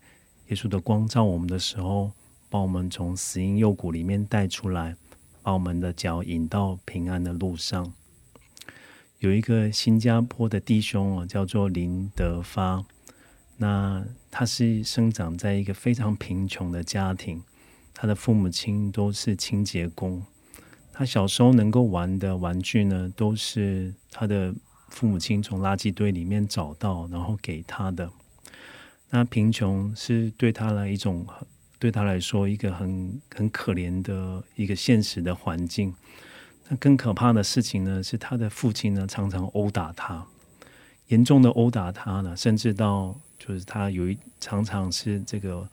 [0.49, 2.13] 耶稣的光照我们的时候，
[2.51, 4.95] 把我们从死荫幽谷里面带出来，
[5.43, 7.91] 把我们的脚引到平安的路上。
[9.21, 12.85] 有一个新加坡的弟兄哦，叫做林德发，
[13.57, 17.43] 那他是生长在一个非常贫穷的家庭，
[17.95, 20.23] 他的父母亲都是清洁工。
[20.99, 24.53] 他小时候能够玩的玩具呢，都是他的
[24.89, 28.11] 父母亲从垃圾堆里面找到，然后给他的。
[29.09, 31.25] 那贫穷是对他来一种，
[31.79, 35.95] 对他来说一个很很可怜的一个现实的环境。
[36.69, 40.27] 那更可怕的事情呢，是他的父亲呢常常殴打他，
[41.07, 45.69] 严重的殴打他呢，甚至到就是他有一常常是这个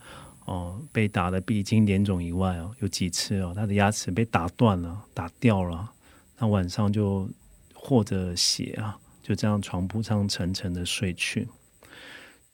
[0.45, 5.91] 哦、被打的鼻青脸肿以外哦，有几次哦，他的牙齿被打断了、打掉了，
[6.37, 7.27] 那晚上就
[7.73, 11.47] 或者血啊，就这样床铺上沉沉的睡去。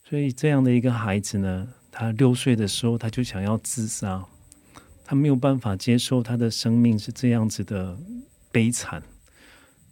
[0.06, 4.26] 所以这样的一个孩子呢，他六岁的时候他就想要自杀，
[5.04, 7.98] 他没有办法接受他的生命是这样子的
[8.52, 9.04] 悲惨。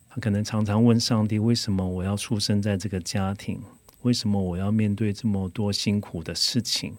[0.10, 3.62] 他可能常常问上帝：为什么我要出生在这个家庭？
[4.02, 6.96] 为什么我要面对这么多辛苦的事情？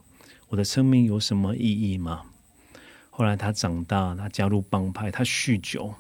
[0.51, 2.27] 我的生命有什么意义吗？
[3.09, 5.95] 后来他长大，他加入帮派，他酗酒，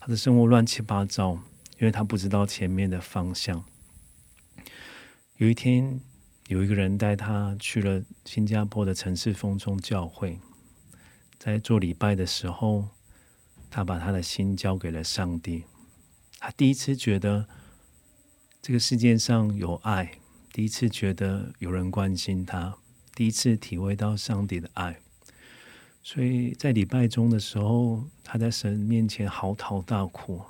[0.00, 1.34] 他的生活乱七八糟，
[1.78, 3.64] 因为他不知道前面的方向。
[5.36, 6.00] 有一天，
[6.48, 10.40] 有一个人带他去了新加坡的城市风中教会，
[11.38, 12.88] 在做礼拜的时候，
[13.70, 15.62] 他把他的心交给了上帝。
[16.40, 17.46] 他第一次觉得
[18.60, 20.18] 这个世界上有爱，
[20.52, 22.76] 第一次觉得有人关心他，
[23.14, 25.00] 第一次体会到上帝的爱。
[26.02, 30.42] 所以在礼拜中的时候，他在神面前嚎啕大哭。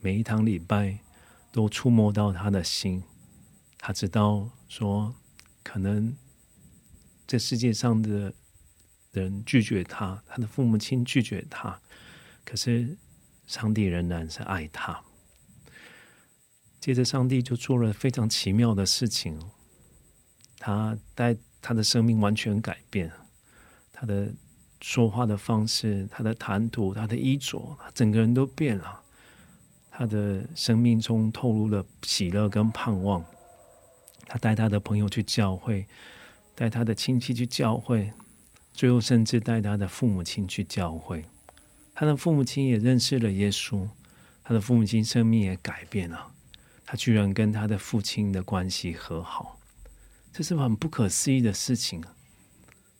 [0.00, 0.98] 每一堂礼拜
[1.52, 3.04] 都触摸到他的心，
[3.78, 5.14] 他知道说
[5.62, 6.16] 可能
[7.24, 8.34] 这世界上的
[9.12, 11.80] 人拒绝他，他的父母亲拒绝他，
[12.44, 12.96] 可是
[13.46, 15.04] 上帝仍然是爱他。
[16.80, 19.38] 接着，上帝就做了非常奇妙的事情，
[20.64, 23.10] 他带他的生命完全改变，
[23.92, 24.32] 他的
[24.80, 29.02] 说话的方式、他的谈吐、他的衣着，他整个人都变了。
[29.90, 33.24] 他的生命中透露了喜乐跟盼望。
[34.28, 35.84] 他带他的朋友去教会，
[36.54, 38.12] 带他的亲戚去教会，
[38.72, 41.24] 最后甚至带他的父母亲去教会。
[41.92, 43.88] 他的父母亲也认识了耶稣，
[44.44, 46.32] 他的父母亲生命也改变了。
[46.86, 49.58] 他居然跟他的父亲的关系和好，
[50.32, 52.14] 这是很不可思议的事情啊！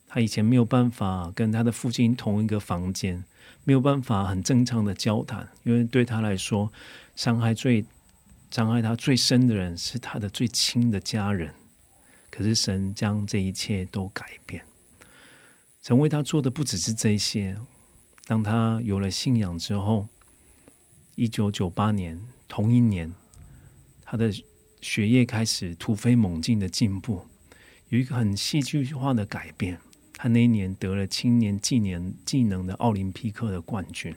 [0.06, 3.24] 他以前没有办法跟他的父亲同一个房间。
[3.64, 6.72] 没有办法很正常的交谈，因为对他来说，
[7.14, 7.84] 伤害最
[8.50, 11.54] 伤害他最深的人是他的最亲的家人。
[12.28, 14.64] 可是神将这一切都改变，
[15.80, 17.56] 神为他做的不只是这些。
[18.26, 20.08] 当他有了信仰之后，
[21.14, 23.12] 一九九八年同一年，
[24.02, 24.32] 他的
[24.82, 27.24] 学业开始突飞猛进的进步，
[27.88, 29.78] 有一个很戏剧化的改变。
[30.14, 34.14] 他那一年得了青年技能技能的奥林匹克的冠军。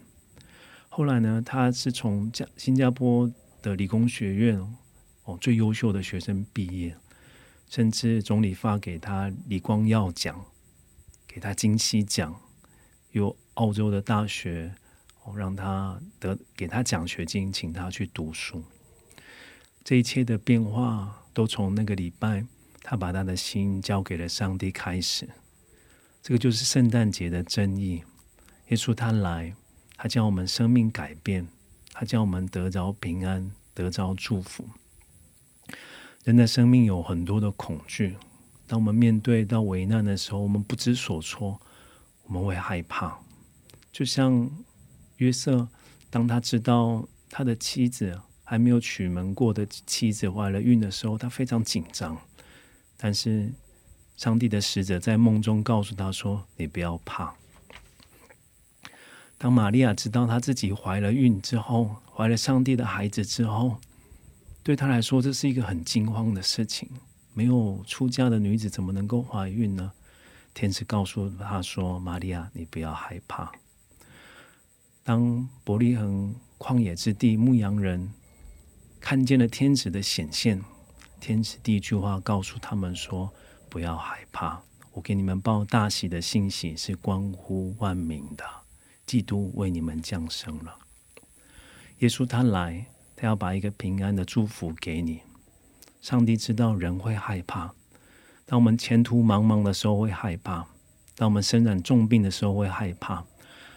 [0.90, 4.60] 后来呢，他是从加新加坡的理工学院
[5.26, 6.96] 哦最优秀的学生毕业，
[7.70, 10.46] 甚至总理发给他李光耀奖，
[11.28, 12.40] 给他金锡奖，
[13.12, 14.74] 有澳洲的大学
[15.24, 18.64] 哦让他得给他奖学金，请他去读书。
[19.86, 22.44] 这一切的变化都从那个礼拜，
[22.82, 25.30] 他把他的心交给了上帝开始。
[26.24, 28.04] 这个就是圣诞节的真意。
[28.70, 29.54] 耶稣他来，
[29.96, 31.48] 他将我们生命改变，
[31.94, 34.68] 他将我们得着平安，得着祝福。
[36.24, 38.18] 人的生命有很多的恐惧，
[38.66, 41.62] 当我们面对到危难的时候，我们不知所措，
[42.24, 43.20] 我们会害怕。
[43.92, 44.50] 就像
[45.18, 45.68] 约瑟，
[46.10, 52.18] 当他知道他的妻子还没有娶门过的妻子怀了孕的时候，他非常紧张，
[52.96, 53.52] 但是。
[54.18, 57.36] 上帝的使者在梦中告诉他说：“你不要怕。”
[59.38, 63.76] 当玛利亚知道她自己怀了孕之后，怀了上帝的孩子之后，
[64.64, 66.90] 对她来说这是一个很惊慌的事情。
[67.34, 69.92] 没有出嫁的女子怎么能够怀孕呢？
[70.54, 73.52] 天使告诉她说：“玛利亚，你不要害怕。”
[75.04, 78.14] 当伯利恒旷野之地牧羊人
[79.06, 80.60] 看见了天使的显现，
[81.20, 83.32] 天使第一句话告诉他们说。
[83.70, 88.44] 不要害怕，我给你们报大喜的信息是关乎万民的，
[89.06, 90.76] 基督为你们降生了。
[92.00, 95.20] 耶稣他来，他要把一个平安的祝福给你。
[96.02, 97.74] 上帝知道人会害怕，
[98.46, 100.66] 当我们前途茫茫的时候会害怕，
[101.16, 103.26] 当我们身染重病的时候会害怕，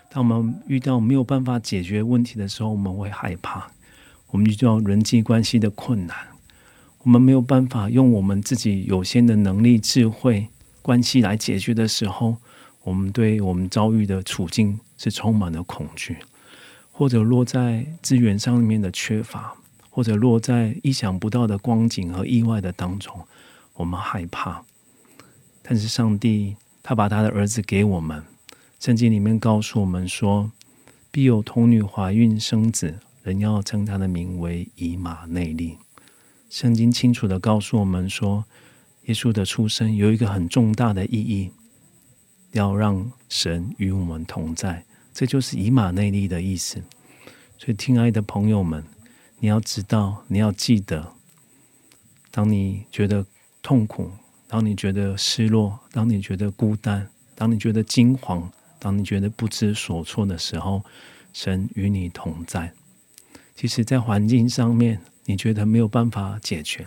[0.08, 3.68] 当我们遇到没有办法解决问题的时候我们会害怕，
[4.30, 6.16] 我们遇到人际关系的困难。
[7.04, 10.48] 我们没有办法用我们自己有限的能力、智慧、
[10.82, 12.36] 关系来解决的时候，
[12.82, 16.18] 我们对我们遭遇的处境是充满了恐惧，
[16.90, 19.54] 或者落在资源上面的缺乏，
[19.88, 23.26] 或者落在意想不到的光景和意外的当中，
[23.74, 24.64] 我们害怕。
[25.62, 28.22] 但是上帝他把他的儿子给我们，
[28.80, 30.50] 圣经里面告诉我们说
[31.10, 32.98] ：“必有童女怀孕生子，
[33.28, 35.78] 人要称他的名为以马内利。”
[36.48, 38.44] 圣经清楚的告诉我们说，
[39.04, 41.50] 耶稣的出生有一个很重大的意义，
[42.52, 46.82] 要让神与我们同在，这就是以马内利的意思。
[47.58, 48.82] 所以，亲爱的朋友们，
[49.40, 51.12] 你要知道，你要记得，
[52.30, 53.26] 当你觉得
[53.60, 54.10] 痛苦，
[54.46, 58.48] 当你觉得失落，当你觉得孤单，当你觉得惊惶，
[58.78, 60.82] 当你觉得不知所措的时候，
[61.34, 62.72] 神与你同在。
[63.58, 65.00] 其实，在环境上面。
[65.24, 66.86] 你觉得没有办法解决，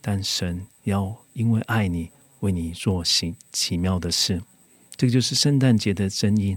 [0.00, 2.10] 但神要因为爱你，
[2.40, 4.40] 为你做奇奇妙的事。
[4.96, 6.56] 这个就是圣诞节的真意。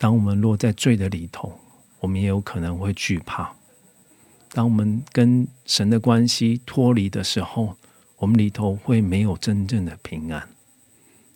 [0.00, 1.60] 当我们落在罪的里头，
[2.00, 3.54] 我们也有可能会惧怕；
[4.50, 7.76] 当我们跟神的关系脱离的时候，
[8.16, 10.48] 我们里头会没有真正的平安。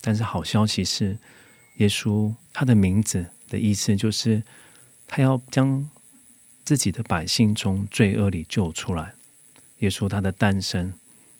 [0.00, 1.16] 但是好消息是，
[1.76, 4.42] 耶稣他的名字的意思就是
[5.06, 5.88] 他要将。
[6.72, 9.14] 自己的百姓从罪恶里救出来，
[9.80, 10.94] 耶稣他的诞生，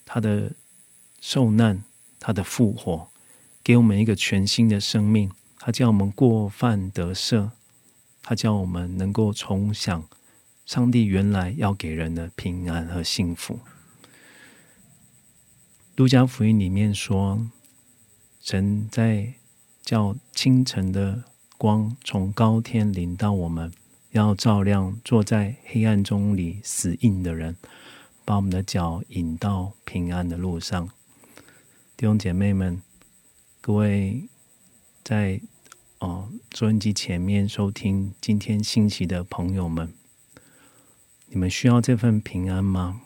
[0.05, 0.53] 他的
[1.23, 1.83] 受难，
[2.21, 3.09] 他的复活，
[3.65, 5.33] 给我们一个全新的生命。
[5.59, 7.49] 他叫我们过犯得赦，
[8.21, 10.07] 他叫我们能够重享
[10.67, 13.61] 上帝原来要给人的平安和幸福。
[15.97, 17.47] 路加福音里面说，
[18.39, 19.33] 神在
[19.83, 21.25] 叫清晨的
[21.57, 23.73] 光从高天临到我们，
[24.13, 27.57] 要照亮坐在黑暗中里死硬的人，
[28.27, 30.87] 把我们的脚引到平安的路上。
[31.97, 32.83] 弟兄姐妹们，
[33.63, 34.29] 各位
[35.03, 35.41] 在
[35.99, 39.95] 哦收音机前面收听今天信息的朋友们，
[41.29, 43.01] 你们需要这份平安吗？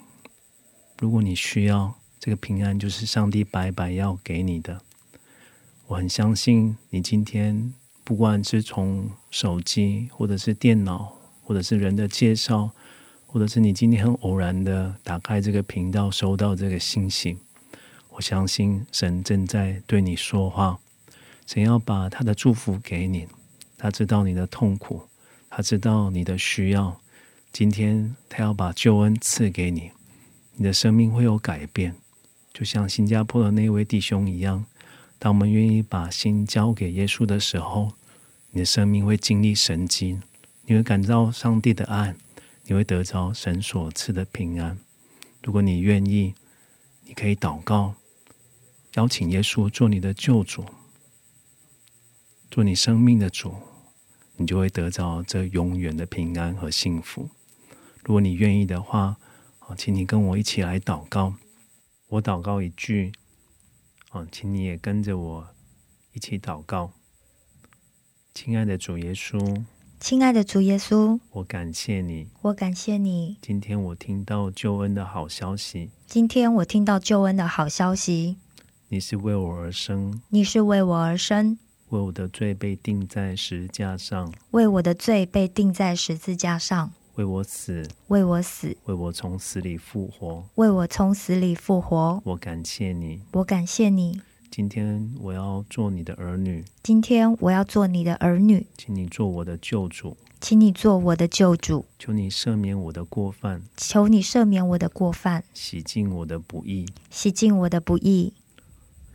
[0.98, 4.82] 如果你需要，这个平安就是上帝白白要给你的。
[5.86, 7.72] 我很相信你今天
[8.06, 12.70] 不管是从手机，或者是电脑，或者是人的介绍，
[13.26, 17.36] 或者是你今天很偶然的打开这个频道收到这个信息，
[18.10, 20.78] 我相信神正在对你说话，
[21.48, 23.26] 神要把他的祝福给你，
[23.76, 25.02] 他知道你的痛苦，
[25.50, 27.00] 他知道你的需要，
[27.52, 29.90] 今天他要把救恩赐给你，
[30.54, 31.96] 你的生命会有改变。
[32.54, 34.64] 就像新加坡的那位弟兄一样，
[35.18, 37.92] 当我们愿意把心交给耶稣的时候，
[38.50, 40.20] 你的生命会经历神迹，
[40.66, 42.14] 你会感到上帝的爱，
[42.64, 44.78] 你会得着神所赐的平安。
[45.42, 46.34] 如果你愿意，
[47.04, 47.94] 你可以祷告，
[48.94, 50.64] 邀请耶稣做你的救主，
[52.50, 53.54] 做你生命的主，
[54.36, 57.30] 你就会得着这永远的平安和幸福。
[58.02, 59.16] 如果你愿意的话，
[59.58, 61.34] 好，请你跟我一起来祷告。
[62.08, 63.12] 我祷告一句，
[64.16, 65.46] 啊，请你也跟着我
[66.14, 66.92] 一起祷告。
[68.32, 69.64] 亲爱的主耶稣，
[70.00, 73.36] 亲爱的主耶稣，我感谢你，我感谢你。
[73.42, 78.38] 今天我听到救恩的好消息，今天我听到救恩的好消息，
[78.88, 81.58] 你是为我而生，你是为我而生，
[81.90, 90.44] 为我的罪被钉在十字架上，为我的罪被钉在十字架上，为我死，为我死，为我从死里复活。
[90.56, 92.20] 为我从死里复活。
[92.24, 94.20] 我感谢你，我感谢你。
[94.50, 108.34] 今天我要做你的儿女，今天我要做你的儿女，请你做我的救主，请你做我的救主，求你赦免我的过犯，求你赦免我的过犯，洗净我的不义，洗净我的不义，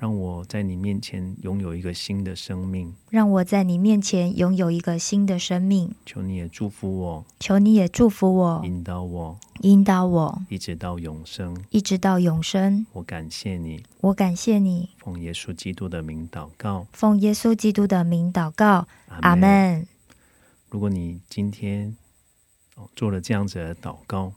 [0.02, 2.92] 让我在你面前拥有一个新的生命。
[3.12, 5.94] 让我在你面前拥有一个新的生命。
[6.08, 11.56] 求你也祝福我，求你也祝福我，引导我，引导我，一直到永生。
[11.70, 12.84] 一直到永生。
[12.94, 19.86] 我感谢你，我感谢你，奉耶稣基督的名祷告，奉耶稣基督的名祷告，阿门。
[20.72, 21.96] 如果你今天
[22.76, 24.34] 哦做了这样子的祷告，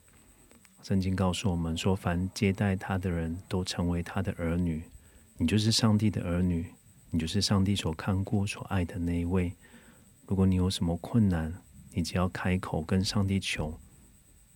[0.83, 4.83] 圣经告诉我们说，凡接待他的人都成为他的儿女。
[5.37, 6.73] 你就是上帝的儿女，
[7.11, 9.53] 你就是上帝所看顾、所爱的那一位。
[10.27, 11.53] 如果你有什么困难，
[11.93, 13.79] 你只要开口跟上帝求，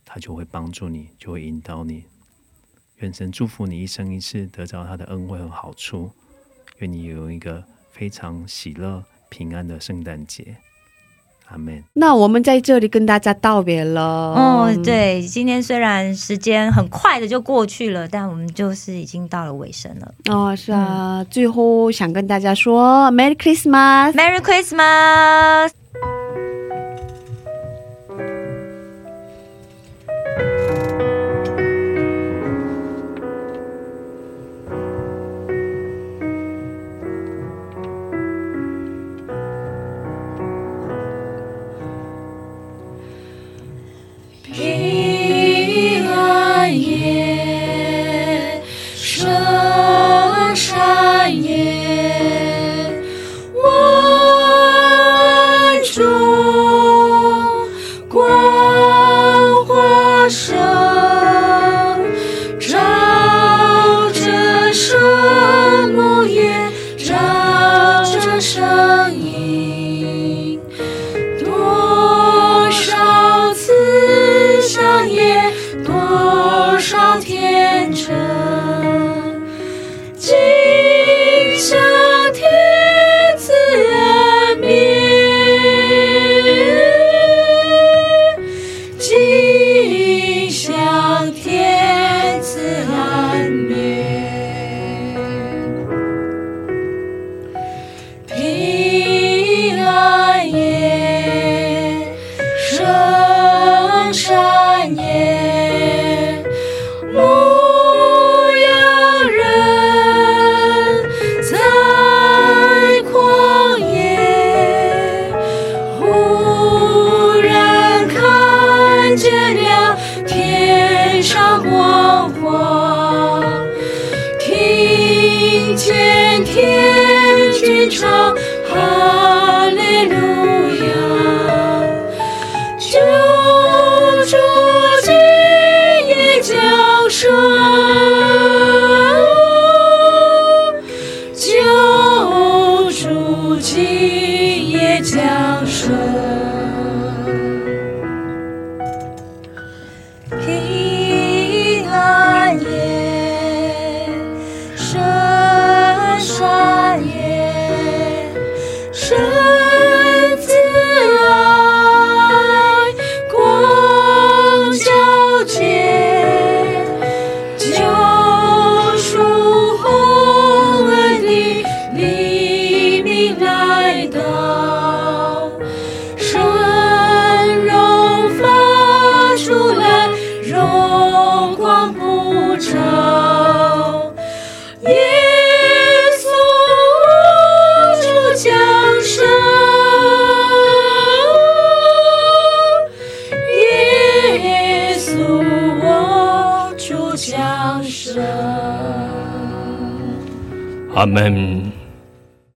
[0.05, 2.05] 他就会帮助你，就会引导你。
[2.97, 6.11] 愿神祝福你一生一世得着他的恩惠和好处。
[6.79, 10.57] 愿你有一个非常喜乐、平安的圣诞节。
[11.49, 11.83] 阿门。
[11.93, 14.01] 那我们在这里跟大家道别了。
[14.01, 20.13] 哦，对，今天虽然时间很快的就过去了，但我们就是已经到了尾声了。
[20.29, 24.13] 哦，是啊，最后想跟大家说 Merry Christmas。
[24.13, 25.71] Merry Christmas！